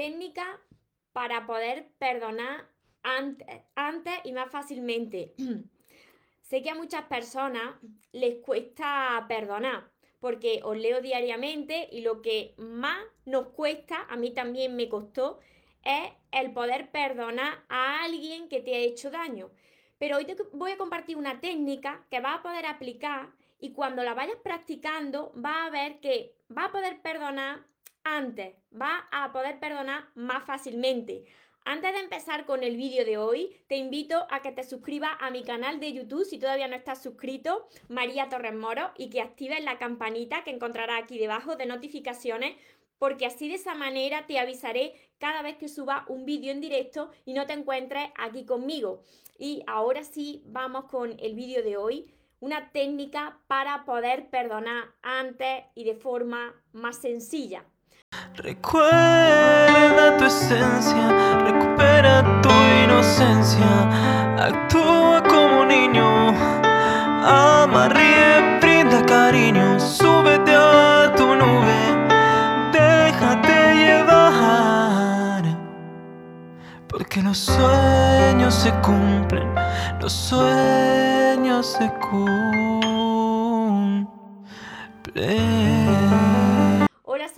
[0.00, 0.58] técnica
[1.12, 2.66] para poder perdonar
[3.02, 5.34] antes, antes y más fácilmente.
[6.40, 7.74] sé que a muchas personas
[8.10, 14.30] les cuesta perdonar, porque os leo diariamente y lo que más nos cuesta, a mí
[14.30, 15.38] también me costó,
[15.84, 19.50] es el poder perdonar a alguien que te ha hecho daño.
[19.98, 24.02] Pero hoy te voy a compartir una técnica que vas a poder aplicar y cuando
[24.02, 27.66] la vayas practicando vas a ver que va a poder perdonar
[28.16, 31.24] antes, va a poder perdonar más fácilmente.
[31.64, 35.30] Antes de empezar con el vídeo de hoy, te invito a que te suscribas a
[35.30, 39.62] mi canal de YouTube si todavía no estás suscrito, María Torres Moro, y que actives
[39.62, 42.56] la campanita que encontrarás aquí debajo de notificaciones,
[42.98, 47.10] porque así de esa manera te avisaré cada vez que suba un vídeo en directo
[47.24, 49.02] y no te encuentres aquí conmigo.
[49.38, 55.64] Y ahora sí, vamos con el vídeo de hoy, una técnica para poder perdonar antes
[55.74, 57.64] y de forma más sencilla.
[58.36, 61.08] Recuerda tu esencia,
[61.44, 62.50] recupera tu
[62.84, 63.66] inocencia,
[64.38, 66.34] actúa como niño,
[67.22, 71.80] ama, ríe, brinda cariño, súbete a tu nube,
[72.72, 75.44] déjate llevar,
[76.88, 79.54] porque los sueños se cumplen,
[80.00, 82.70] los sueños se cumplen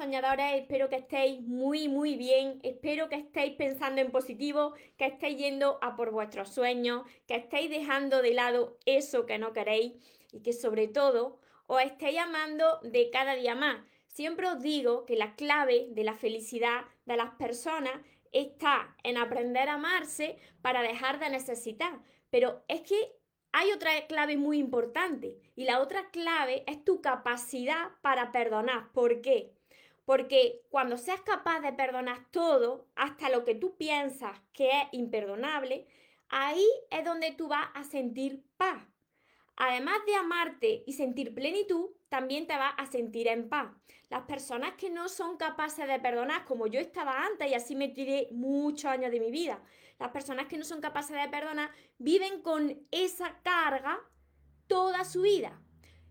[0.03, 2.59] soñadores, espero que estéis muy, muy bien.
[2.65, 7.71] Espero que estéis pensando en positivo, que estéis yendo a por vuestros sueños, que estéis
[7.71, 9.93] dejando de lado eso que no queréis
[10.33, 13.81] y que sobre todo os estéis amando de cada día más.
[14.09, 17.95] Siempre os digo que la clave de la felicidad de las personas
[18.33, 22.01] está en aprender a amarse para dejar de necesitar.
[22.29, 22.97] Pero es que
[23.53, 28.91] hay otra clave muy importante y la otra clave es tu capacidad para perdonar.
[28.93, 29.53] ¿Por qué?
[30.05, 35.87] Porque cuando seas capaz de perdonar todo, hasta lo que tú piensas que es imperdonable,
[36.29, 38.83] ahí es donde tú vas a sentir paz.
[39.57, 43.71] Además de amarte y sentir plenitud, también te vas a sentir en paz.
[44.11, 47.89] Las personas que no son capaces de perdonar, como yo estaba antes y así me
[47.89, 49.63] tiré muchos años de mi vida,
[49.99, 54.01] las personas que no son capaces de perdonar viven con esa carga
[54.67, 55.61] toda su vida.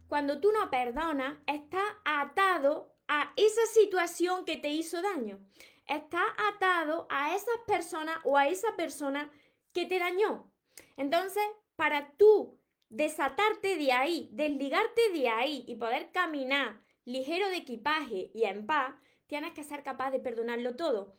[0.07, 5.37] Cuando tú no perdonas, estás atado a esa situación que te hizo daño.
[5.85, 9.29] Está atado a esas personas o a esa persona
[9.73, 10.49] que te dañó.
[10.95, 11.43] Entonces,
[11.75, 12.57] para tú
[12.87, 18.95] desatarte de ahí, desligarte de ahí y poder caminar ligero de equipaje y en paz,
[19.27, 21.13] tienes que ser capaz de perdonarlo todo.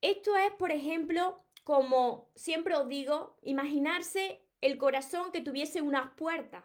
[0.00, 6.64] Esto es, por ejemplo, como siempre os digo, imaginarse el corazón que tuviese unas puertas.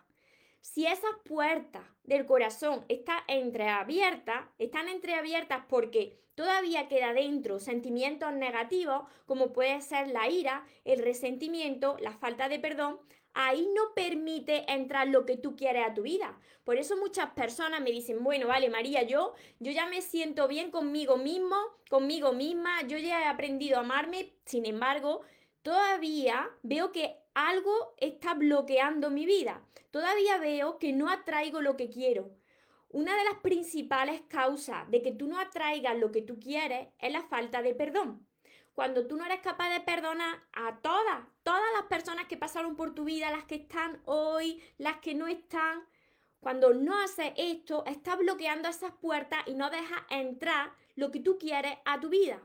[0.73, 9.03] Si esas puertas del corazón están entreabiertas, están entreabiertas porque todavía queda dentro sentimientos negativos,
[9.25, 12.99] como puede ser la ira, el resentimiento, la falta de perdón,
[13.33, 16.37] ahí no permite entrar lo que tú quieres a tu vida.
[16.65, 20.69] Por eso muchas personas me dicen, bueno, vale, María, yo, yo ya me siento bien
[20.69, 21.55] conmigo mismo,
[21.89, 25.21] conmigo misma, yo ya he aprendido a amarme, sin embargo,
[25.67, 29.61] todavía veo que algo está bloqueando mi vida.
[29.91, 32.31] Todavía veo que no atraigo lo que quiero.
[32.87, 37.11] Una de las principales causas de que tú no atraigas lo que tú quieres es
[37.11, 38.25] la falta de perdón.
[38.75, 42.95] Cuando tú no eres capaz de perdonar a todas, todas las personas que pasaron por
[42.95, 45.83] tu vida, las que están hoy, las que no están,
[46.39, 51.37] cuando no haces esto, estás bloqueando esas puertas y no dejas entrar lo que tú
[51.37, 52.41] quieres a tu vida.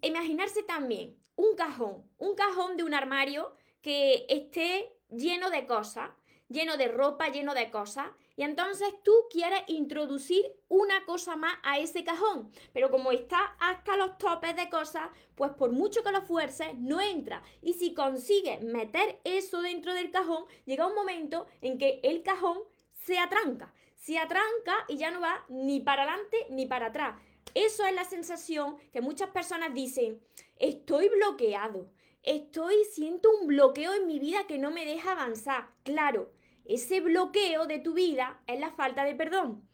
[0.00, 6.10] Imaginarse también un cajón, un cajón de un armario que esté lleno de cosas,
[6.48, 8.06] lleno de ropa, lleno de cosas,
[8.36, 13.96] y entonces tú quieres introducir una cosa más a ese cajón, pero como está hasta
[13.96, 17.42] los topes de cosas, pues por mucho que lo fuerces, no entra.
[17.62, 22.58] Y si consigues meter eso dentro del cajón, llega un momento en que el cajón
[22.92, 27.16] se atranca, se atranca y ya no va ni para adelante ni para atrás.
[27.52, 30.20] Eso es la sensación que muchas personas dicen,
[30.56, 31.90] estoy bloqueado,
[32.22, 35.68] estoy, siento un bloqueo en mi vida que no me deja avanzar.
[35.82, 36.32] Claro,
[36.64, 39.68] ese bloqueo de tu vida es la falta de perdón.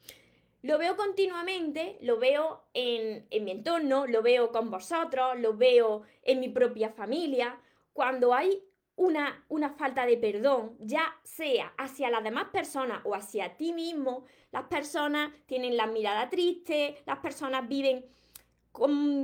[0.62, 6.40] Lo veo continuamente, lo veo en, mi entorno, lo veo con vosotros, lo veo en
[6.40, 7.58] mi propia familia.
[7.94, 8.62] Cuando hay
[9.00, 14.26] una, una, falta de perdón, ya sea hacia las demás personas o hacia ti mismo,
[14.52, 18.04] las personas tienen la mirada triste, las personas viven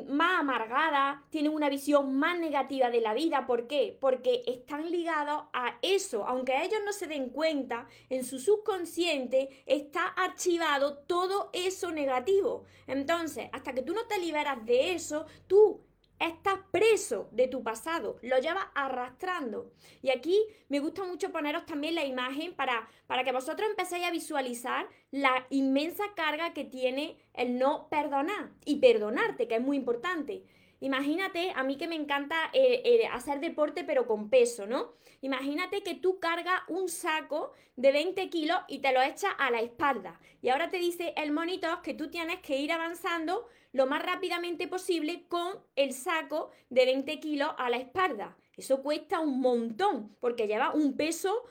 [0.08, 3.46] más amargada, tienen una visión más negativa de la vida.
[3.46, 3.96] ¿Por qué?
[4.00, 6.26] Porque están ligados a eso.
[6.26, 12.64] Aunque ellos no se den cuenta, en su subconsciente está archivado todo eso negativo.
[12.86, 15.85] Entonces, hasta que tú no te liberas de eso, tú
[16.18, 19.72] estás preso de tu pasado, lo llevas arrastrando.
[20.02, 24.10] Y aquí me gusta mucho poneros también la imagen para, para que vosotros empecéis a
[24.10, 30.44] visualizar la inmensa carga que tiene el no perdonar y perdonarte, que es muy importante.
[30.80, 34.92] Imagínate, a mí que me encanta eh, eh, hacer deporte pero con peso, ¿no?
[35.22, 39.60] Imagínate que tú cargas un saco de 20 kilos y te lo echas a la
[39.60, 40.20] espalda.
[40.42, 44.68] Y ahora te dice el monitor que tú tienes que ir avanzando lo más rápidamente
[44.68, 48.36] posible con el saco de 20 kilos a la espalda.
[48.56, 51.44] Eso cuesta un montón porque lleva un peso,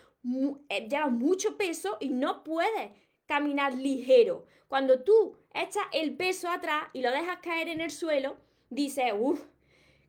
[0.70, 2.92] eh, lleva mucho peso y no puedes
[3.26, 4.46] caminar ligero.
[4.68, 8.38] Cuando tú echas el peso atrás y lo dejas caer en el suelo,
[8.70, 9.42] dice, uff,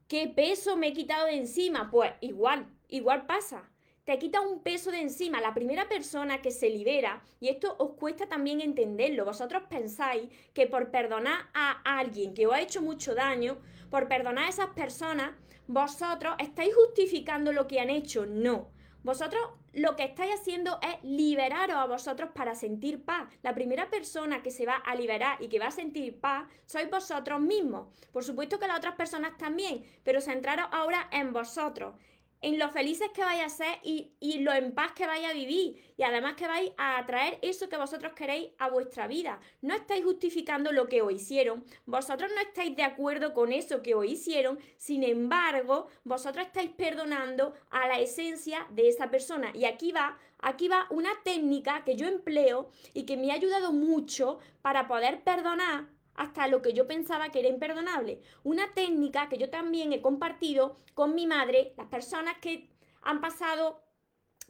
[0.09, 1.91] ¿qué peso me he quitado de encima?
[1.91, 3.71] Pues igual, igual pasa.
[4.07, 5.41] Te quita un peso de encima.
[5.41, 10.69] La primera persona que se libera, y esto os cuesta también entenderlo, vosotros pensáis que
[10.69, 13.59] por perdonar a alguien que os ha hecho mucho daño,
[13.91, 15.33] por perdonar a esas personas,
[15.67, 18.27] vosotros estáis justificando lo que han hecho.
[18.27, 18.71] No.
[19.03, 19.43] Vosotros
[19.73, 23.29] lo que estáis haciendo es liberaros a vosotros para sentir paz.
[23.43, 26.89] La primera persona que se va a liberar y que va a sentir paz sois
[26.89, 27.89] vosotros mismos.
[28.13, 31.97] Por supuesto que las otras personas también, pero centraros ahora en vosotros
[32.47, 35.33] en lo felices que vais a ser y, y, lo en paz que vais a
[35.33, 35.83] vivir.
[35.97, 39.41] Y además que vais a atraer eso que vosotros queréis a vuestra vida.
[39.63, 41.65] No estáis justificando lo que os hicieron.
[41.87, 44.61] Vosotros no estáis de acuerdo con eso que os hicieron.
[44.77, 49.51] Sin embargo, vosotros estáis perdonando a la esencia de esa persona.
[49.53, 53.73] Y aquí va, aquí va una técnica que yo empleo y que me ha ayudado
[53.73, 58.21] mucho para poder perdonar hasta lo que yo pensaba que era imperdonable.
[58.43, 62.71] Una técnica que yo también he compartido con mi madre, las personas que
[63.03, 63.83] han pasado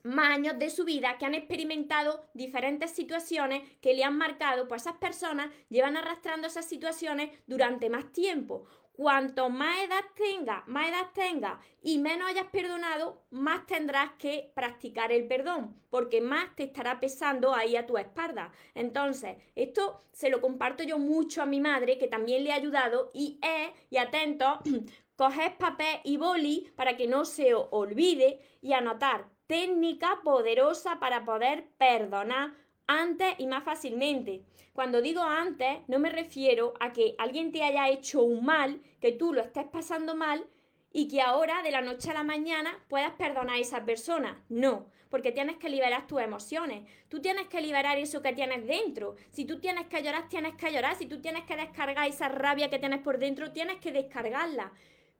[0.06, 4.82] más años de su vida, que han experimentado diferentes situaciones que le han marcado, pues
[4.82, 8.66] esas personas llevan arrastrando esas situaciones durante más tiempo.
[8.96, 15.12] Cuanto más edad tenga, más edad tenga y menos hayas perdonado, más tendrás que practicar
[15.12, 18.52] el perdón, porque más te estará pesando ahí a tu espalda.
[18.74, 23.10] Entonces, esto se lo comparto yo mucho a mi madre, que también le ha ayudado,
[23.12, 24.60] y es, y atento,
[25.16, 31.68] coger papel y boli para que no se olvide y anotar técnica poderosa para poder
[31.76, 32.54] perdonar
[32.86, 34.42] antes y más fácilmente.
[34.72, 39.12] Cuando digo antes, no me refiero a que alguien te haya hecho un mal, que
[39.12, 40.46] tú lo estés pasando mal
[40.92, 44.44] y que ahora de la noche a la mañana puedas perdonar a esa persona.
[44.48, 46.88] No, porque tienes que liberar tus emociones.
[47.08, 49.16] Tú tienes que liberar eso que tienes dentro.
[49.30, 50.96] Si tú tienes que llorar, tienes que llorar.
[50.96, 54.72] Si tú tienes que descargar esa rabia que tienes por dentro, tienes que descargarla.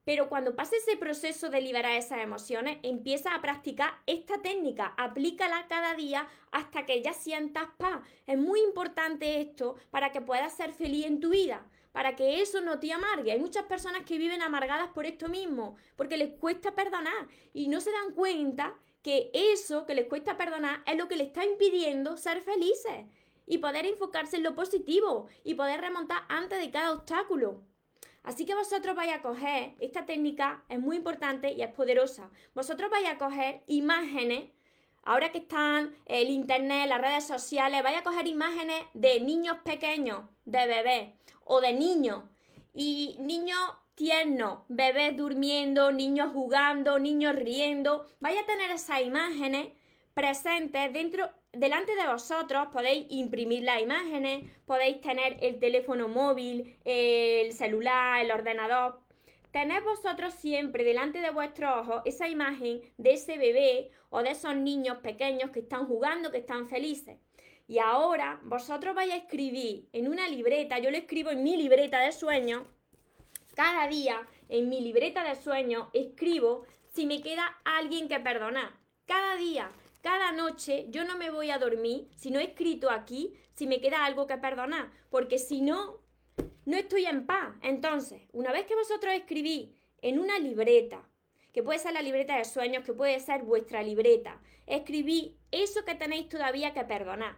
[0.07, 5.67] Pero cuando pase ese proceso de liberar esas emociones, empieza a practicar esta técnica, aplícala
[5.67, 7.99] cada día hasta que ya sientas paz.
[8.25, 12.61] Es muy importante esto para que puedas ser feliz en tu vida, para que eso
[12.61, 13.33] no te amargue.
[13.33, 17.81] Hay muchas personas que viven amargadas por esto mismo, porque les cuesta perdonar y no
[17.81, 22.15] se dan cuenta que eso que les cuesta perdonar es lo que les está impidiendo
[22.15, 23.07] ser felices
[23.45, 27.61] y poder enfocarse en lo positivo y poder remontar antes de cada obstáculo.
[28.27, 32.29] Así que vosotros vais a coger, esta técnica es muy importante y es poderosa.
[32.53, 34.49] Vosotros vais a coger imágenes,
[35.03, 40.25] ahora que están el internet, las redes sociales, vais a coger imágenes de niños pequeños,
[40.43, 41.13] de bebés
[41.45, 42.25] o de niños.
[42.73, 43.61] Y niños
[43.95, 48.07] tiernos, bebés durmiendo, niños jugando, niños riendo.
[48.19, 49.69] Vais a tener esas imágenes
[50.13, 57.53] presentes dentro delante de vosotros podéis imprimir las imágenes, podéis tener el teléfono móvil, el
[57.53, 58.99] celular, el ordenador.
[59.51, 64.55] Tened vosotros siempre delante de vuestros ojos esa imagen de ese bebé o de esos
[64.55, 67.17] niños pequeños que están jugando, que están felices.
[67.67, 71.99] Y ahora vosotros vais a escribir en una libreta, yo lo escribo en mi libreta
[71.99, 72.63] de sueños,
[73.55, 78.71] cada día en mi libreta de sueños escribo si me queda alguien que perdonar.
[79.07, 83.33] Cada día cada noche yo no me voy a dormir si no he escrito aquí,
[83.53, 86.01] si me queda algo que perdonar, porque si no,
[86.65, 87.55] no estoy en paz.
[87.61, 89.69] Entonces, una vez que vosotros escribís
[90.01, 91.07] en una libreta,
[91.51, 95.95] que puede ser la libreta de sueños, que puede ser vuestra libreta, escribí eso que
[95.95, 97.37] tenéis todavía que perdonar.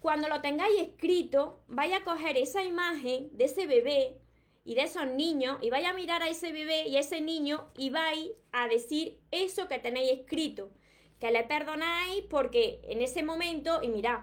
[0.00, 4.18] Cuando lo tengáis escrito, vaya a coger esa imagen de ese bebé
[4.64, 7.70] y de esos niños y vaya a mirar a ese bebé y a ese niño
[7.76, 10.70] y vais a decir eso que tenéis escrito
[11.20, 14.20] que le perdonáis porque en ese momento, y mirad,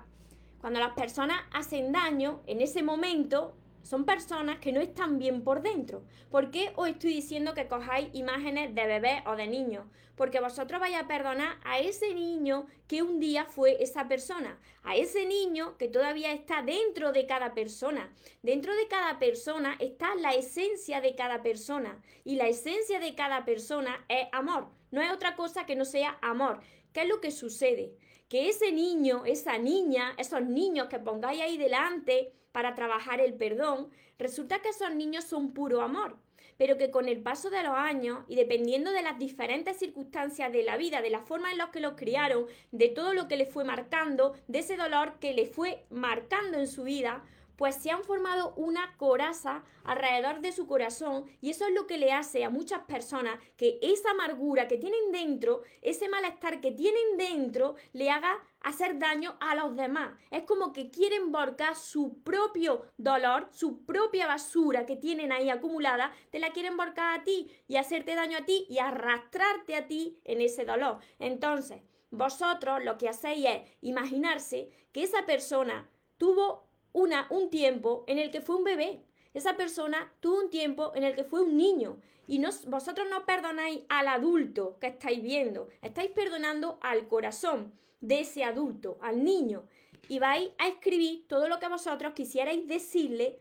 [0.59, 5.61] cuando las personas hacen daño, en ese momento son personas que no están bien por
[5.61, 6.03] dentro.
[6.31, 9.85] ¿Por qué os estoy diciendo que cojáis imágenes de bebés o de niños?
[10.15, 14.95] Porque vosotros vais a perdonar a ese niño que un día fue esa persona, a
[14.95, 18.11] ese niño que todavía está dentro de cada persona.
[18.41, 23.45] Dentro de cada persona está la esencia de cada persona y la esencia de cada
[23.45, 24.69] persona es amor.
[24.89, 26.61] No es otra cosa que no sea amor.
[26.95, 27.93] ¿Qué es lo que sucede?
[28.29, 33.89] Que ese niño, esa niña, esos niños que pongáis ahí delante, para trabajar el perdón,
[34.17, 36.17] resulta que esos niños son puro amor,
[36.55, 40.63] pero que con el paso de los años y dependiendo de las diferentes circunstancias de
[40.63, 43.45] la vida, de la forma en la que los criaron, de todo lo que le
[43.45, 47.25] fue marcando, de ese dolor que le fue marcando en su vida,
[47.57, 51.97] pues se han formado una coraza alrededor de su corazón y eso es lo que
[51.97, 57.17] le hace a muchas personas que esa amargura que tienen dentro, ese malestar que tienen
[57.17, 60.17] dentro, le haga hacer daño a los demás.
[60.31, 66.11] Es como que quieren volcar su propio dolor, su propia basura que tienen ahí acumulada,
[66.31, 70.19] te la quieren volcar a ti y hacerte daño a ti y arrastrarte a ti
[70.23, 70.97] en ese dolor.
[71.19, 76.64] Entonces, vosotros lo que hacéis es imaginarse que esa persona tuvo
[76.95, 79.03] una, un tiempo en el que fue un bebé.
[79.33, 81.97] Esa persona tuvo un tiempo en el que fue un niño.
[82.25, 88.21] Y no, vosotros no perdonáis al adulto que estáis viendo, estáis perdonando al corazón de
[88.21, 89.65] ese adulto, al niño.
[90.07, 93.39] Y vais a escribir todo lo que vosotros quisierais decirle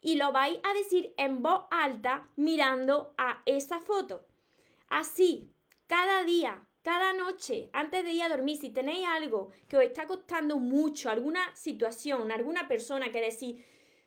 [0.00, 4.24] y lo vais a decir en voz alta mirando a esa foto.
[4.88, 5.50] Así,
[5.88, 10.06] cada día, cada noche, antes de ir a dormir, si tenéis algo que os está
[10.06, 13.64] costando mucho, alguna situación, alguna persona que decís,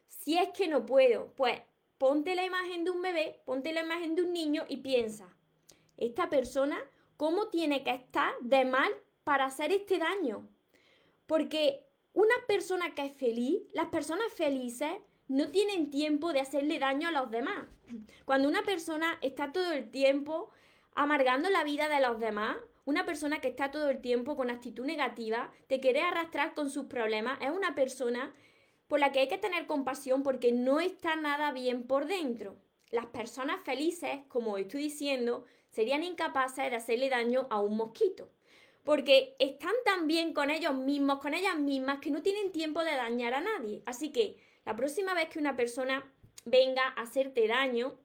[0.07, 1.61] si es que no puedo, pues
[1.97, 5.33] ponte la imagen de un bebé, ponte la imagen de un niño y piensa,
[5.97, 6.77] esta persona,
[7.15, 8.91] ¿cómo tiene que estar de mal
[9.23, 10.47] para hacer este daño?
[11.25, 14.91] Porque una persona que es feliz, las personas felices,
[15.27, 17.65] no tienen tiempo de hacerle daño a los demás.
[18.25, 20.51] Cuando una persona está todo el tiempo
[20.95, 22.57] amargando la vida de los demás.
[22.85, 26.85] Una persona que está todo el tiempo con actitud negativa, te quiere arrastrar con sus
[26.85, 28.33] problemas, es una persona
[28.87, 32.57] por la que hay que tener compasión porque no está nada bien por dentro.
[32.91, 38.29] Las personas felices, como estoy diciendo, serían incapaces de hacerle daño a un mosquito.
[38.83, 42.95] Porque están tan bien con ellos mismos, con ellas mismas, que no tienen tiempo de
[42.95, 43.81] dañar a nadie.
[43.87, 46.13] Así que la próxima vez que una persona
[46.45, 47.97] venga a hacerte daño,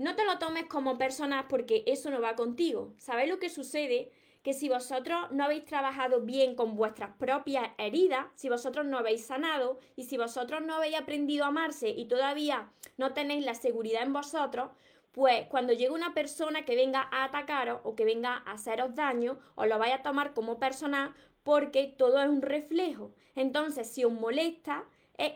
[0.00, 2.94] no te lo tomes como personas porque eso no va contigo.
[2.96, 4.10] ¿Sabéis lo que sucede?
[4.42, 9.26] Que si vosotros no habéis trabajado bien con vuestras propias heridas, si vosotros no habéis
[9.26, 14.02] sanado y si vosotros no habéis aprendido a amarse y todavía no tenéis la seguridad
[14.02, 14.70] en vosotros,
[15.12, 19.38] pues cuando llegue una persona que venga a atacaros o que venga a haceros daño,
[19.54, 23.12] os lo vais a tomar como personal porque todo es un reflejo.
[23.34, 24.84] Entonces, si os molesta,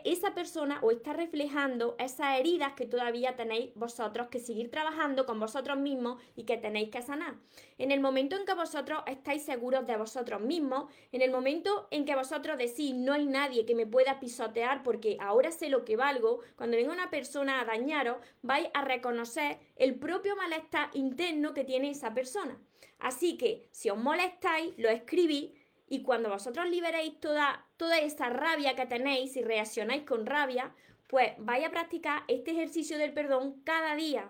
[0.03, 5.39] esa persona o está reflejando esas heridas que todavía tenéis vosotros que seguir trabajando con
[5.39, 7.35] vosotros mismos y que tenéis que sanar.
[7.77, 12.05] En el momento en que vosotros estáis seguros de vosotros mismos, en el momento en
[12.05, 15.97] que vosotros decís no hay nadie que me pueda pisotear porque ahora sé lo que
[15.97, 21.63] valgo, cuando venga una persona a dañaros, vais a reconocer el propio malestar interno que
[21.63, 22.57] tiene esa persona.
[22.99, 25.51] Así que si os molestáis, lo escribís
[25.87, 30.73] y cuando vosotros liberéis toda, toda esa rabia que tenéis y reaccionáis con rabia,
[31.07, 34.29] pues vais a practicar este ejercicio del perdón cada día.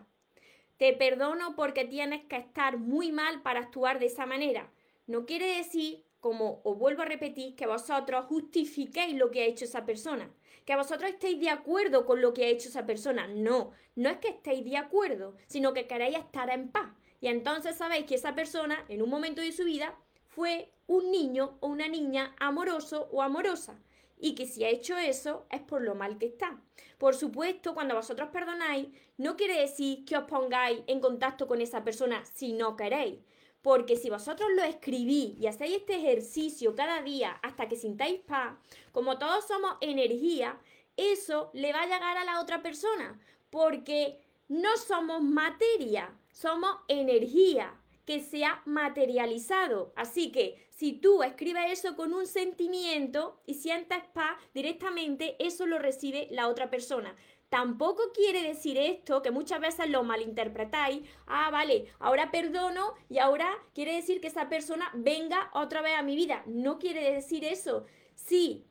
[0.77, 4.69] Te perdono porque tienes que estar muy mal para actuar de esa manera.
[5.07, 9.63] No quiere decir, como os vuelvo a repetir, que vosotros justifiquéis lo que ha hecho
[9.63, 10.29] esa persona,
[10.65, 13.27] que vosotros estéis de acuerdo con lo que ha hecho esa persona.
[13.27, 16.91] No, no es que estéis de acuerdo, sino que queréis estar en paz.
[17.21, 19.97] Y entonces sabéis que esa persona, en un momento de su vida,
[20.27, 23.79] fue un niño o una niña amoroso o amorosa
[24.17, 26.59] y que si ha hecho eso es por lo mal que está.
[26.97, 28.87] Por supuesto, cuando vosotros perdonáis,
[29.17, 33.19] no quiere decir que os pongáis en contacto con esa persona si no queréis.
[33.61, 38.55] Porque si vosotros lo escribís y hacéis este ejercicio cada día hasta que sintáis paz,
[38.91, 40.59] como todos somos energía,
[40.95, 43.19] eso le va a llegar a la otra persona.
[43.49, 47.73] Porque no somos materia, somos energía
[48.05, 49.93] que se ha materializado.
[49.95, 55.79] Así que si tú escribes eso con un sentimiento y sientes paz, directamente eso lo
[55.79, 57.15] recibe la otra persona.
[57.49, 63.47] Tampoco quiere decir esto, que muchas veces lo malinterpretáis, ah, vale, ahora perdono y ahora
[63.73, 66.43] quiere decir que esa persona venga otra vez a mi vida.
[66.47, 67.85] No quiere decir eso.
[68.15, 68.65] Si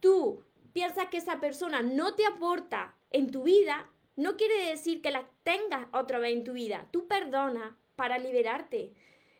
[0.00, 5.10] tú piensas que esa persona no te aporta en tu vida, no quiere decir que
[5.10, 6.86] la tengas otra vez en tu vida.
[6.92, 8.94] Tú perdona, para liberarte.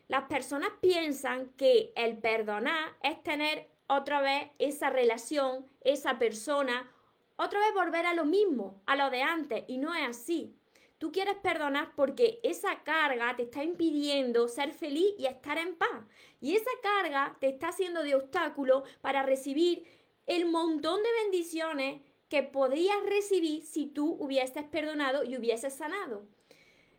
[0.08, 6.92] Las personas piensan que el perdonar es tener otra vez esa relación, esa persona
[7.40, 10.56] otra vez volver a lo mismo, a lo de antes, y no es así.
[10.98, 16.04] Tú quieres perdonar porque esa carga te está impidiendo ser feliz y estar en paz.
[16.40, 19.86] Y esa carga te está haciendo de obstáculo para recibir
[20.26, 26.26] el montón de bendiciones que podrías recibir si tú hubieses perdonado y hubieses sanado.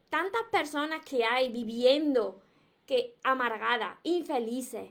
[0.10, 2.42] Tantas personas que hay viviendo
[2.86, 4.90] que amargadas, infelices,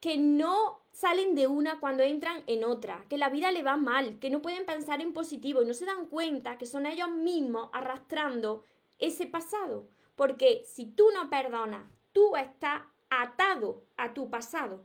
[0.00, 4.18] que no salen de una cuando entran en otra, que la vida le va mal,
[4.20, 7.68] que no pueden pensar en positivo y no se dan cuenta que son ellos mismos
[7.72, 8.64] arrastrando
[8.98, 9.88] ese pasado.
[10.16, 14.84] Porque si tú no perdonas, tú estás atado a tu pasado.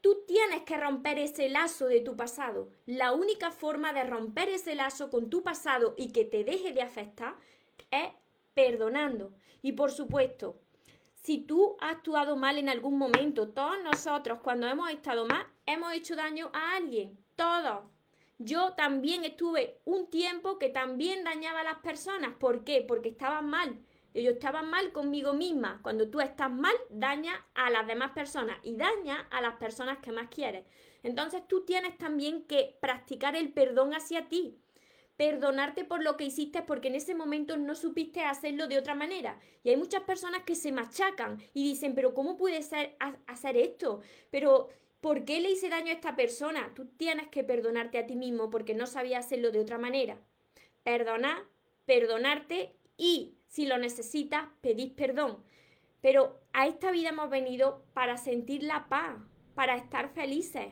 [0.00, 2.70] Tú tienes que romper ese lazo de tu pasado.
[2.86, 6.82] La única forma de romper ese lazo con tu pasado y que te deje de
[6.82, 7.36] afectar
[7.90, 8.08] es
[8.60, 9.32] perdonando.
[9.62, 10.60] Y por supuesto,
[11.14, 15.92] si tú has actuado mal en algún momento, todos nosotros cuando hemos estado mal, hemos
[15.94, 17.18] hecho daño a alguien.
[17.36, 17.84] Todos.
[18.38, 22.34] Yo también estuve un tiempo que también dañaba a las personas.
[22.38, 22.84] ¿Por qué?
[22.86, 23.78] Porque estaban mal.
[24.14, 25.80] Yo estaba mal conmigo misma.
[25.82, 30.12] Cuando tú estás mal, daña a las demás personas y daña a las personas que
[30.12, 30.64] más quieres.
[31.02, 34.58] Entonces tú tienes también que practicar el perdón hacia ti.
[35.20, 39.38] Perdonarte por lo que hiciste porque en ese momento no supiste hacerlo de otra manera.
[39.62, 42.96] Y hay muchas personas que se machacan y dicen, pero ¿cómo puede ser
[43.26, 44.00] hacer esto?
[44.30, 44.70] Pero
[45.02, 46.72] ¿por qué le hice daño a esta persona?
[46.74, 50.16] Tú tienes que perdonarte a ti mismo porque no sabías hacerlo de otra manera.
[50.84, 51.42] Perdonar,
[51.84, 55.44] perdonarte y si lo necesitas, pedís perdón.
[56.00, 59.18] Pero a esta vida hemos venido para sentir la paz,
[59.54, 60.68] para estar felices,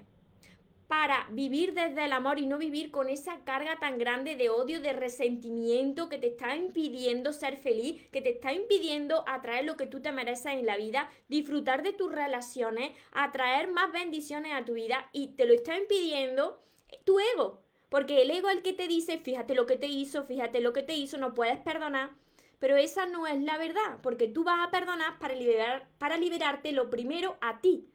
[0.88, 4.80] para vivir desde el amor y no vivir con esa carga tan grande de odio,
[4.80, 9.86] de resentimiento que te está impidiendo ser feliz, que te está impidiendo atraer lo que
[9.86, 14.72] tú te mereces en la vida, disfrutar de tus relaciones, atraer más bendiciones a tu
[14.72, 16.58] vida y te lo está impidiendo
[17.04, 17.62] tu ego.
[17.90, 20.72] Porque el ego es el que te dice, fíjate lo que te hizo, fíjate lo
[20.72, 22.10] que te hizo, no puedes perdonar.
[22.58, 26.72] Pero esa no es la verdad, porque tú vas a perdonar para, liberar, para liberarte
[26.72, 27.88] lo primero a ti.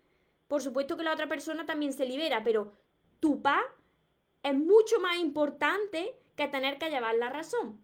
[0.48, 2.72] Por supuesto que la otra persona también se libera, pero
[3.24, 3.64] tu paz
[4.44, 7.82] es mucho más importante que tener que llevar la razón.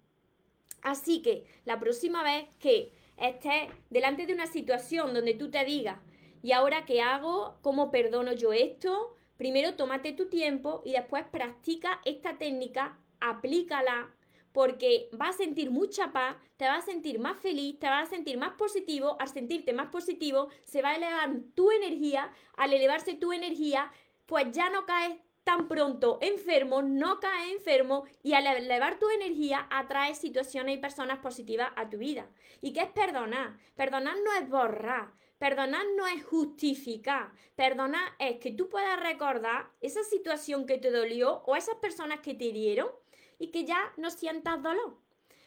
[0.81, 5.98] Así que la próxima vez que estés delante de una situación donde tú te digas,
[6.44, 7.57] ¿y ahora qué hago?
[7.61, 9.16] ¿Cómo perdono yo esto?
[9.37, 14.14] Primero tómate tu tiempo y después practica esta técnica, aplícala
[14.51, 18.09] porque vas a sentir mucha paz, te vas a sentir más feliz, te vas a
[18.09, 23.14] sentir más positivo, al sentirte más positivo se va a elevar tu energía, al elevarse
[23.14, 23.90] tu energía,
[24.25, 25.18] pues ya no caes
[25.50, 31.18] tan pronto enfermo, no caes enfermo y al elevar tu energía atraes situaciones y personas
[31.18, 32.29] positivas a tu vida.
[32.62, 33.57] ¿Y qué es perdonar?
[33.75, 40.03] Perdonar no es borrar, perdonar no es justificar, perdonar es que tú puedas recordar esa
[40.03, 42.92] situación que te dolió o esas personas que te dieron
[43.40, 45.00] y que ya no sientas dolor.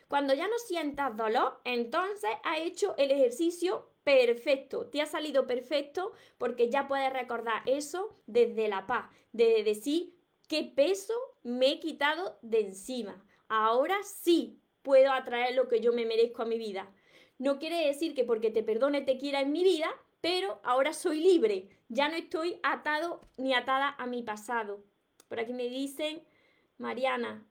[0.08, 4.86] Cuando ya no sientas dolor, entonces has hecho el ejercicio perfecto.
[4.86, 10.14] Te ha salido perfecto porque ya puedes recordar eso desde la paz, de decir
[10.48, 13.24] qué peso me he quitado de encima.
[13.48, 16.92] Ahora sí puedo atraer lo que yo me merezco a mi vida.
[17.38, 19.88] No quiere decir que porque te perdone te quiera en mi vida,
[20.20, 21.68] pero ahora soy libre.
[21.88, 24.84] Ya no estoy atado ni atada a mi pasado.
[25.28, 26.22] Por aquí me dicen,
[26.78, 27.46] Mariana,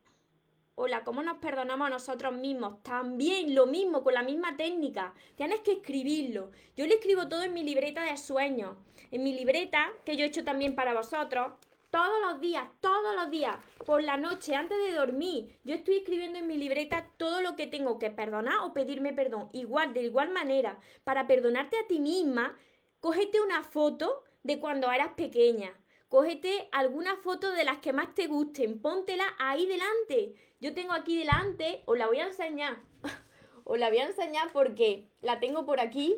[0.83, 2.81] Hola, ¿cómo nos perdonamos a nosotros mismos?
[2.81, 5.13] También lo mismo, con la misma técnica.
[5.35, 6.49] Tienes que escribirlo.
[6.75, 8.77] Yo le escribo todo en mi libreta de sueños.
[9.11, 11.51] En mi libreta, que yo he hecho también para vosotros,
[11.91, 16.39] todos los días, todos los días, por la noche, antes de dormir, yo estoy escribiendo
[16.39, 19.49] en mi libreta todo lo que tengo que perdonar o pedirme perdón.
[19.53, 22.57] Igual, de igual manera, para perdonarte a ti misma,
[22.99, 25.79] cógete una foto de cuando eras pequeña.
[26.11, 30.35] Cógete alguna foto de las que más te gusten, póntela ahí delante.
[30.59, 32.81] Yo tengo aquí delante, os la voy a enseñar.
[33.63, 36.17] os la voy a enseñar porque la tengo por aquí.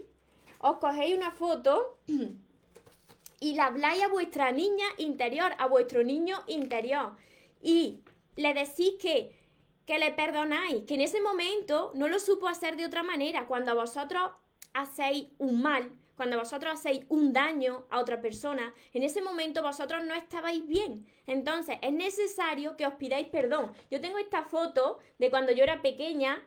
[0.58, 2.00] Os cogéis una foto
[3.40, 7.16] y la habláis a vuestra niña interior, a vuestro niño interior.
[7.62, 8.00] Y
[8.36, 9.38] le decís que,
[9.86, 13.46] que le perdonáis, que en ese momento no lo supo hacer de otra manera.
[13.46, 14.32] Cuando vosotros
[14.74, 20.04] hacéis un mal, cuando vosotros hacéis un daño a otra persona, en ese momento vosotros
[20.06, 21.06] no estabais bien.
[21.28, 23.72] Entonces es necesario que os pidáis perdón.
[23.90, 26.42] Yo tengo esta foto de cuando yo era pequeña,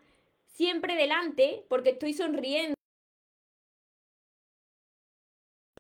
[0.47, 2.77] siempre delante, porque estoy sonriendo.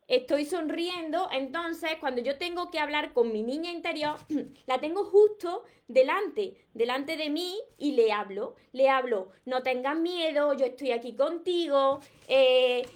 [0.09, 4.16] Estoy sonriendo, entonces cuando yo tengo que hablar con mi niña interior,
[4.66, 8.55] la tengo justo delante, delante de mí y le hablo.
[8.70, 12.87] Le hablo, no tengas miedo, yo estoy aquí contigo, eh,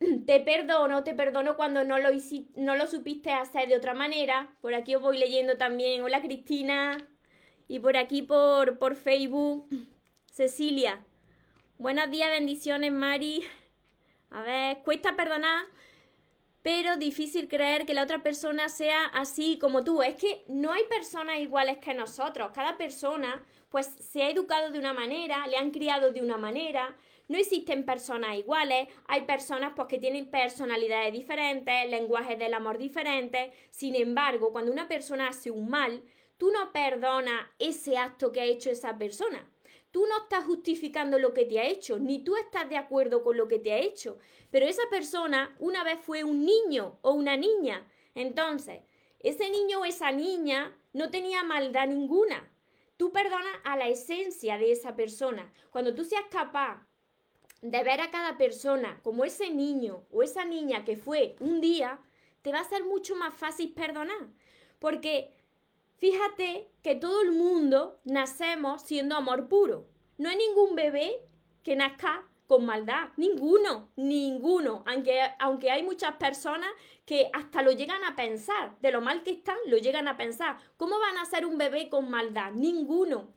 [0.26, 2.10] te perdono, te perdono cuando no lo,
[2.56, 4.54] no lo supiste hacer de otra manera.
[4.60, 6.02] Por aquí os voy leyendo también.
[6.02, 6.98] Hola Cristina.
[7.66, 9.68] Y por aquí, por, por Facebook,
[10.32, 11.04] Cecilia.
[11.76, 13.44] Buenos días, bendiciones, Mari.
[14.30, 15.64] A ver, cuesta perdonar,
[16.62, 20.02] pero difícil creer que la otra persona sea así como tú.
[20.02, 22.50] Es que no hay personas iguales que nosotros.
[22.52, 26.96] Cada persona, pues, se ha educado de una manera, le han criado de una manera.
[27.28, 33.52] No existen personas iguales, hay personas pues, que tienen personalidades diferentes, lenguajes del amor diferentes.
[33.70, 36.02] Sin embargo, cuando una persona hace un mal,
[36.36, 39.46] tú no perdonas ese acto que ha hecho esa persona
[39.90, 43.38] Tú no estás justificando lo que te ha hecho, ni tú estás de acuerdo con
[43.38, 44.18] lo que te ha hecho,
[44.50, 47.86] pero esa persona una vez fue un niño o una niña.
[48.14, 48.82] Entonces,
[49.20, 52.52] ese niño o esa niña no tenía maldad ninguna.
[52.98, 55.52] Tú perdonas a la esencia de esa persona.
[55.70, 56.86] Cuando tú seas capaz
[57.60, 62.00] de ver a cada persona como ese niño o esa niña que fue un día,
[62.42, 64.28] te va a ser mucho más fácil perdonar.
[64.78, 65.32] Porque
[65.98, 69.88] Fíjate que todo el mundo nacemos siendo amor puro.
[70.16, 71.18] No hay ningún bebé
[71.64, 73.08] que nazca con maldad.
[73.16, 74.84] Ninguno, ninguno.
[74.86, 76.70] Aunque, aunque hay muchas personas
[77.04, 78.78] que hasta lo llegan a pensar.
[78.78, 80.56] De lo mal que están, lo llegan a pensar.
[80.76, 82.52] ¿Cómo van a ser un bebé con maldad?
[82.52, 83.34] Ninguno.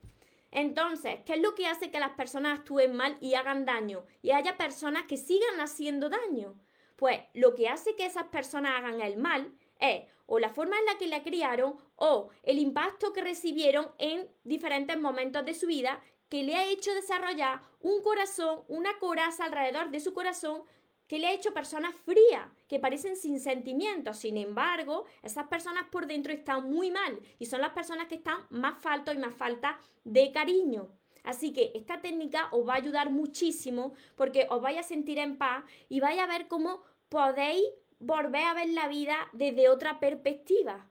[0.51, 4.05] Entonces, ¿qué es lo que hace que las personas actúen mal y hagan daño?
[4.21, 6.55] Y haya personas que sigan haciendo daño.
[6.97, 10.85] Pues lo que hace que esas personas hagan el mal es o la forma en
[10.85, 16.01] la que la criaron o el impacto que recibieron en diferentes momentos de su vida
[16.29, 20.63] que le ha hecho desarrollar un corazón, una coraza alrededor de su corazón
[21.11, 24.15] que le ha hecho personas frías, que parecen sin sentimientos.
[24.15, 28.39] Sin embargo, esas personas por dentro están muy mal y son las personas que están
[28.49, 30.87] más faltos y más falta de cariño.
[31.25, 35.37] Así que esta técnica os va a ayudar muchísimo porque os vais a sentir en
[35.37, 37.61] paz y vais a ver cómo podéis
[37.99, 40.87] volver a ver la vida desde otra perspectiva.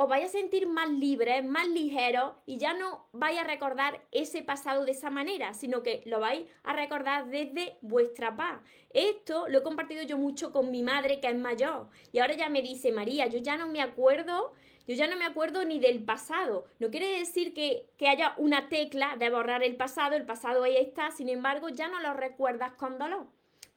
[0.00, 4.44] Os vais a sentir más libres, más ligeros y ya no vais a recordar ese
[4.44, 8.60] pasado de esa manera, sino que lo vais a recordar desde vuestra paz.
[8.90, 12.48] Esto lo he compartido yo mucho con mi madre, que es mayor, y ahora ya
[12.48, 14.52] me dice, María, yo ya no me acuerdo
[14.86, 16.64] yo ya no me acuerdo ni del pasado.
[16.78, 20.76] No quiere decir que, que, haya una tecla de borrar el pasado, el pasado ahí
[20.76, 23.26] está, sin embargo ya no lo recuerdas con dolor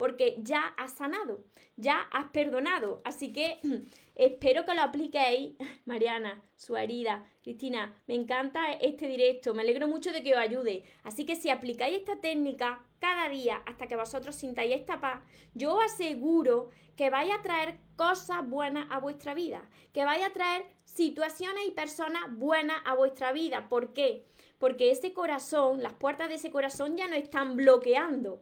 [0.02, 1.44] porque ya has sanado,
[1.78, 3.04] ya has perdonado.
[3.06, 3.60] Así que
[4.16, 7.26] espero que lo apliquéis, Mariana, su herida.
[7.42, 10.84] Cristina, me encanta este directo, me alegro mucho de que os ayude.
[11.04, 15.22] Así que si aplicáis esta técnica cada día hasta que vosotros sintáis esta paz,
[15.54, 20.34] yo os aseguro que vais a traer cosas buenas a vuestra vida, que vais a
[20.34, 23.70] traer situaciones y personas buenas a vuestra vida.
[23.70, 24.28] ¿Por qué?
[24.60, 28.42] Porque ese corazón, las puertas de ese corazón ya no están bloqueando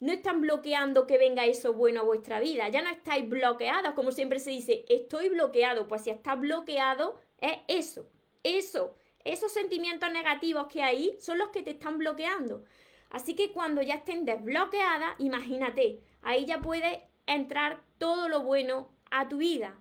[0.00, 2.68] no están bloqueando que venga eso bueno a vuestra vida.
[2.68, 5.88] Ya no estáis bloqueados, como siempre se dice, estoy bloqueado.
[5.88, 8.06] Pues si estás bloqueado, es eso,
[8.42, 12.64] eso, esos sentimientos negativos que hay son los que te están bloqueando.
[13.10, 19.28] Así que cuando ya estén desbloqueadas, imagínate, ahí ya puede entrar todo lo bueno a
[19.28, 19.78] tu vida.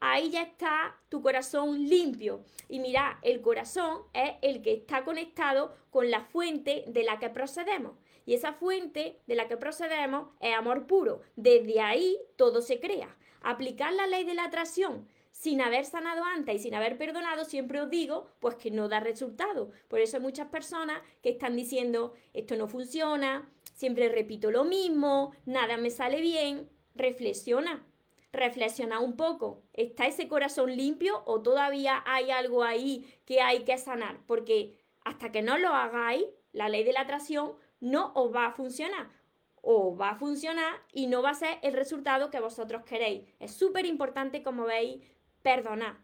[0.00, 2.44] Ahí ya está tu corazón limpio.
[2.68, 7.30] Y mira, el corazón es el que está conectado con la fuente de la que
[7.30, 7.92] procedemos.
[8.26, 11.22] Y esa fuente de la que procedemos es amor puro.
[11.36, 13.16] Desde ahí todo se crea.
[13.40, 17.80] Aplicar la ley de la atracción sin haber sanado antes y sin haber perdonado, siempre
[17.80, 19.70] os digo, pues que no da resultado.
[19.86, 25.32] Por eso hay muchas personas que están diciendo, esto no funciona, siempre repito lo mismo,
[25.44, 26.70] nada me sale bien.
[26.94, 27.86] Reflexiona,
[28.32, 29.62] reflexiona un poco.
[29.74, 34.18] ¿Está ese corazón limpio o todavía hay algo ahí que hay que sanar?
[34.26, 38.52] Porque hasta que no lo hagáis, la ley de la atracción no os va a
[38.52, 39.08] funcionar.
[39.62, 43.28] O va a funcionar y no va a ser el resultado que vosotros queréis.
[43.40, 45.02] Es súper importante, como veis,
[45.42, 45.98] perdonar.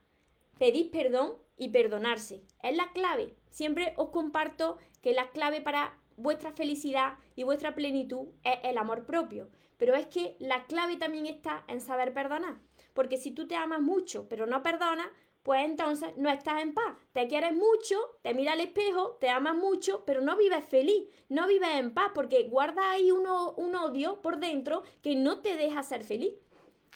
[0.59, 2.43] Pedid perdón y perdonarse.
[2.63, 3.37] Es la clave.
[3.51, 9.05] Siempre os comparto que la clave para vuestra felicidad y vuestra plenitud es el amor
[9.05, 9.49] propio.
[9.79, 12.57] Pero es que la clave también está en saber perdonar.
[12.95, 15.09] Porque si tú te amas mucho, pero no perdonas,
[15.42, 16.96] pues entonces no estás en paz.
[17.12, 21.46] Te quieres mucho, te mira al espejo, te amas mucho, pero no vives feliz, no
[21.46, 26.05] vives en paz porque guarda ahí un odio por dentro que no te deja ser
[26.05, 26.35] feliz.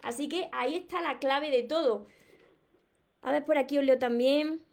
[0.03, 2.07] Así que ahí está la clave de todo.
[3.23, 4.65] A ver, por aquí os leo también.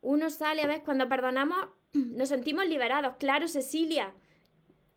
[0.00, 3.16] Uno sale, a ver, cuando perdonamos, nos sentimos liberados.
[3.16, 4.14] Claro, Cecilia.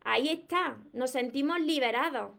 [0.03, 2.32] Ahí está, nos sentimos liberados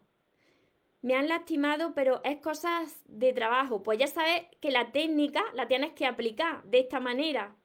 [1.00, 3.82] me han lastimado, pero es cosas de trabajo.
[3.82, 7.56] Pues ya sabes que la técnica la tienes que aplicar de esta manera.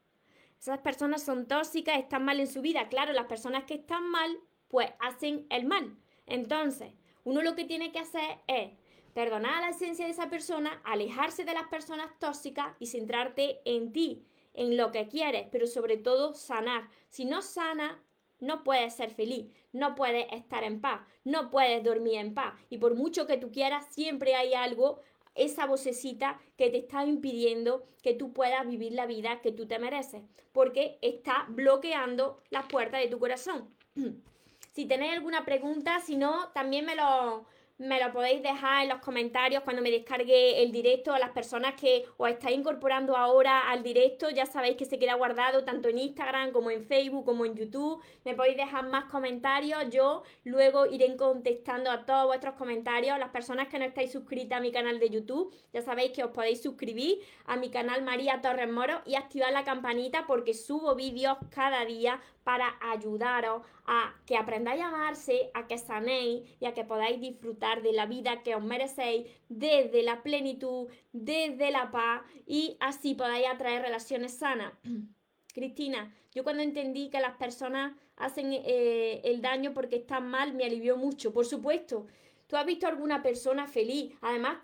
[0.59, 2.87] Esas personas son tóxicas, están mal en su vida.
[2.89, 5.97] Claro, las personas que están mal, pues hacen el mal.
[6.25, 6.93] Entonces,
[7.23, 8.71] uno lo que tiene que hacer es
[9.13, 14.25] perdonar la esencia de esa persona, alejarse de las personas tóxicas y centrarte en ti,
[14.53, 16.89] en lo que quieres, pero sobre todo sanar.
[17.09, 18.02] Si no sana,
[18.43, 22.53] no puedes ser feliz, no puedes estar en paz, no puedes dormir en paz.
[22.69, 24.99] Y por mucho que tú quieras, siempre hay algo,
[25.33, 29.79] esa vocecita que te está impidiendo que tú puedas vivir la vida que tú te
[29.79, 33.73] mereces, porque está bloqueando las puertas de tu corazón.
[34.73, 37.45] si tenéis alguna pregunta, si no, también me lo,
[37.79, 41.13] me lo podéis dejar en los comentarios cuando me descargue el directo.
[41.13, 45.15] A las personas que os estáis incorporando ahora al directo, ya sabéis que se queda
[45.15, 48.01] guardado tanto en Instagram como en Facebook como en YouTube.
[48.25, 49.89] Me podéis dejar más comentarios.
[49.89, 53.17] Yo luego iré contestando a todos vuestros comentarios.
[53.17, 56.31] Las personas que no estáis suscritas a mi canal de YouTube, ya sabéis que os
[56.31, 61.37] podéis suscribir a mi canal María Torres Moro y activar la campanita porque subo vídeos
[61.49, 66.83] cada día para ayudaros a que aprendáis a amarse, a que sanéis y a que
[66.83, 72.77] podáis disfrutar de la vida que os merecéis desde la plenitud, desde la paz y
[72.79, 74.73] así podáis atraer relaciones sanas.
[75.53, 80.65] Cristina, yo cuando entendí que las personas hacen eh, el daño porque están mal, me
[80.65, 82.07] alivió mucho, por supuesto.
[82.47, 84.13] ¿Tú has visto alguna persona feliz?
[84.21, 84.57] Además,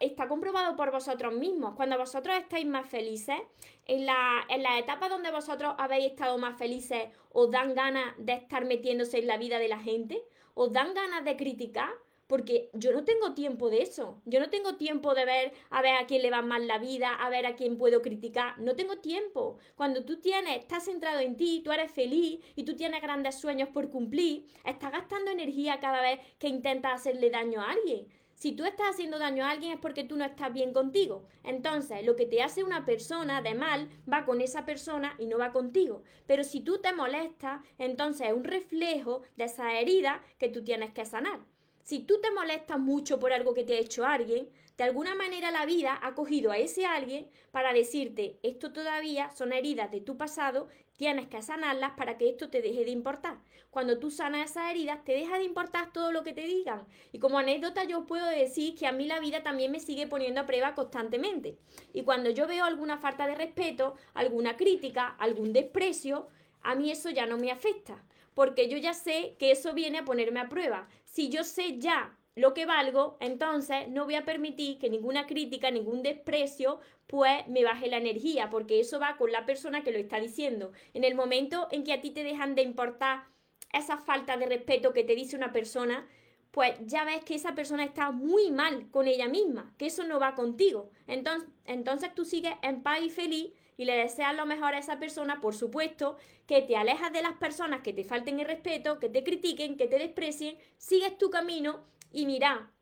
[0.00, 1.74] está comprobado por vosotros mismos.
[1.74, 3.40] Cuando vosotros estáis más felices,
[3.86, 8.34] en la, en la etapa donde vosotros habéis estado más felices, ¿os dan ganas de
[8.34, 10.22] estar metiéndose en la vida de la gente?
[10.54, 11.90] ¿Os dan ganas de criticar?
[12.30, 14.22] Porque yo no tengo tiempo de eso.
[14.24, 17.12] Yo no tengo tiempo de ver a ver a quién le va mal la vida,
[17.12, 18.56] a ver a quién puedo criticar.
[18.60, 19.58] No tengo tiempo.
[19.74, 23.70] Cuando tú tienes, estás centrado en ti, tú eres feliz y tú tienes grandes sueños
[23.70, 28.06] por cumplir, estás gastando energía cada vez que intentas hacerle daño a alguien.
[28.34, 31.24] Si tú estás haciendo daño a alguien es porque tú no estás bien contigo.
[31.42, 35.36] Entonces, lo que te hace una persona de mal va con esa persona y no
[35.36, 36.04] va contigo.
[36.28, 40.92] Pero si tú te molestas, entonces es un reflejo de esa herida que tú tienes
[40.92, 41.40] que sanar.
[41.82, 45.50] Si tú te molestas mucho por algo que te ha hecho alguien, de alguna manera
[45.50, 50.16] la vida ha cogido a ese alguien para decirte, esto todavía son heridas de tu
[50.16, 53.38] pasado, tienes que sanarlas para que esto te deje de importar.
[53.70, 56.86] Cuando tú sanas esas heridas, te deja de importar todo lo que te digan.
[57.12, 60.40] Y como anécdota yo puedo decir que a mí la vida también me sigue poniendo
[60.40, 61.58] a prueba constantemente.
[61.92, 66.28] Y cuando yo veo alguna falta de respeto, alguna crítica, algún desprecio,
[66.62, 68.02] a mí eso ya no me afecta
[68.34, 70.88] porque yo ya sé que eso viene a ponerme a prueba.
[71.04, 75.70] Si yo sé ya lo que valgo, entonces no voy a permitir que ninguna crítica,
[75.70, 79.98] ningún desprecio, pues me baje la energía, porque eso va con la persona que lo
[79.98, 80.72] está diciendo.
[80.94, 83.24] En el momento en que a ti te dejan de importar
[83.72, 86.08] esa falta de respeto que te dice una persona,
[86.50, 90.18] pues ya ves que esa persona está muy mal con ella misma, que eso no
[90.18, 90.90] va contigo.
[91.06, 94.98] Entonces, entonces tú sigues en paz y feliz y le deseas lo mejor a esa
[94.98, 99.08] persona, por supuesto, que te alejas de las personas que te falten el respeto, que
[99.08, 102.72] te critiquen, que te desprecien, sigues tu camino y mira,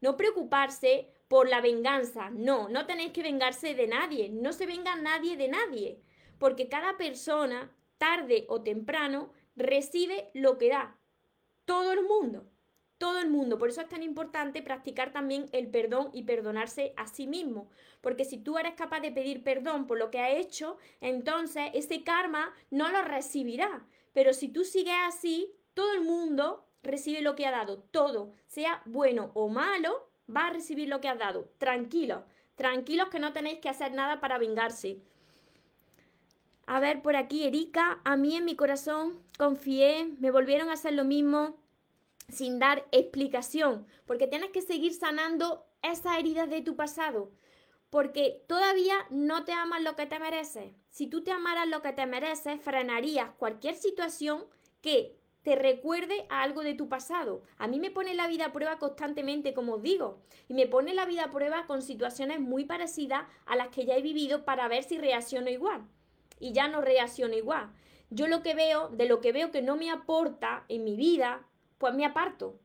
[0.00, 4.96] no preocuparse por la venganza, no, no tenéis que vengarse de nadie, no se venga
[4.96, 6.00] nadie de nadie,
[6.38, 10.96] porque cada persona, tarde o temprano, recibe lo que da,
[11.66, 12.48] todo el mundo
[12.98, 13.58] todo el mundo.
[13.58, 17.70] Por eso es tan importante practicar también el perdón y perdonarse a sí mismo.
[18.00, 22.04] Porque si tú eres capaz de pedir perdón por lo que ha hecho, entonces ese
[22.04, 23.86] karma no lo recibirá.
[24.12, 27.78] Pero si tú sigues así, todo el mundo recibe lo que ha dado.
[27.78, 31.48] Todo, sea bueno o malo, va a recibir lo que ha dado.
[31.58, 32.24] Tranquilos,
[32.56, 34.98] tranquilos que no tenéis que hacer nada para vengarse.
[36.66, 40.92] A ver, por aquí, Erika, a mí en mi corazón confié, me volvieron a hacer
[40.92, 41.56] lo mismo,
[42.28, 47.30] sin dar explicación, porque tienes que seguir sanando esas heridas de tu pasado,
[47.90, 50.72] porque todavía no te amas lo que te mereces.
[50.90, 54.44] Si tú te amaras lo que te mereces, frenarías cualquier situación
[54.82, 57.42] que te recuerde a algo de tu pasado.
[57.56, 60.92] A mí me pone la vida a prueba constantemente, como os digo, y me pone
[60.92, 64.68] la vida a prueba con situaciones muy parecidas a las que ya he vivido para
[64.68, 65.88] ver si reacciono igual.
[66.38, 67.72] Y ya no reacciono igual.
[68.10, 71.46] Yo lo que veo, de lo que veo que no me aporta en mi vida,
[71.78, 72.58] pues me aparto.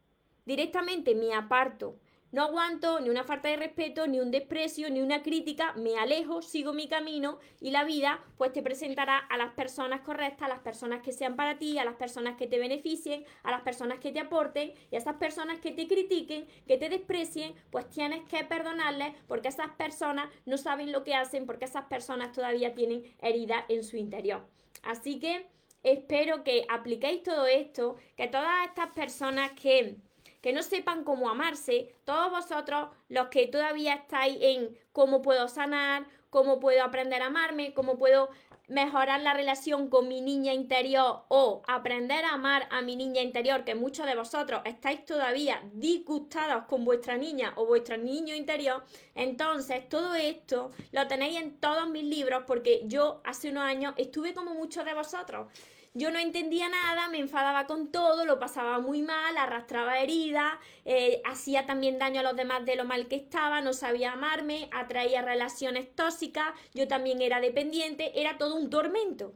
[0.45, 1.99] Directamente me aparto.
[2.34, 6.41] No aguanto ni una falta de respeto, ni un desprecio, ni una crítica, me alejo,
[6.41, 10.62] sigo mi camino y la vida pues te presentará a las personas correctas, a las
[10.62, 14.12] personas que sean para ti, a las personas que te beneficien, a las personas que
[14.12, 18.43] te aporten y a esas personas que te critiquen, que te desprecien, pues tienes que
[18.43, 23.63] perdonarles porque esas personas no saben lo que hacen, porque esas personas todavía tienen heridas
[23.69, 24.43] en su interior.
[24.82, 25.45] Así que
[25.84, 29.98] espero que apliquéis todo esto, que todas estas personas que,
[30.41, 36.06] que no sepan cómo amarse, todos vosotros los que todavía estáis en cómo puedo sanar,
[36.30, 38.30] cómo puedo aprender a amarme, cómo puedo
[38.67, 43.63] mejorar la relación con mi niña interior o aprender a amar a mi niña interior,
[43.63, 48.84] que muchos de vosotros estáis todavía disgustados con vuestra niña o vuestro niño interior,
[49.15, 54.34] entonces todo esto lo tenéis en todos mis libros porque yo hace unos años estuve
[54.34, 55.48] como muchos de vosotros.
[55.96, 60.54] Yo no entendía nada, me enfadaba con todo, lo pasaba muy mal, arrastraba heridas,
[60.86, 64.70] eh, hacía también daño a los demás de lo mal que estaba, no sabía amarme,
[64.72, 69.34] atraía relaciones tóxicas, yo también era dependiente, era todo un tormento.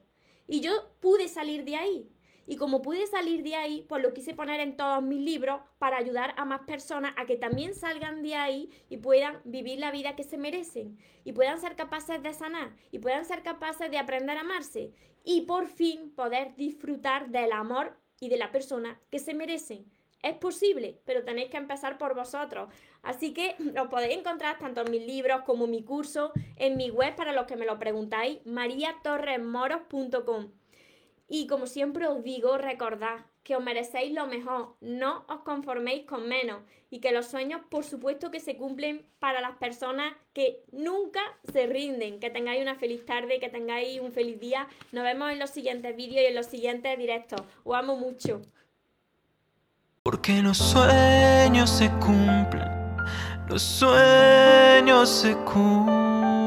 [0.48, 2.10] Y yo pude salir de ahí.
[2.48, 5.98] Y como pude salir de ahí, pues lo quise poner en todos mis libros para
[5.98, 10.16] ayudar a más personas a que también salgan de ahí y puedan vivir la vida
[10.16, 10.98] que se merecen.
[11.26, 12.72] Y puedan ser capaces de sanar.
[12.90, 14.94] Y puedan ser capaces de aprender a amarse.
[15.26, 19.86] Y por fin poder disfrutar del amor y de la persona que se merecen.
[20.24, 22.70] Es posible, pero tenéis que empezar por vosotros.
[23.04, 26.92] Así que lo podéis encontrar tanto en mis libros como en mi curso, en mi
[26.92, 30.52] web para los que me lo preguntáis, mariatorresmoros.com.
[31.28, 36.28] Y como siempre os digo, recordad que os merecéis lo mejor, no os conforméis con
[36.28, 41.22] menos y que los sueños por supuesto que se cumplen para las personas que nunca
[41.52, 42.20] se rinden.
[42.20, 44.68] Que tengáis una feliz tarde, que tengáis un feliz día.
[44.92, 47.42] Nos vemos en los siguientes vídeos y en los siguientes directos.
[47.64, 48.42] Os amo mucho.
[50.04, 52.98] Porque los sueños se cumplen,
[53.50, 56.38] los sueños se cumplen.